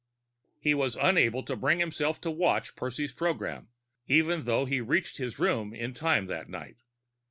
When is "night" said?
6.49-6.77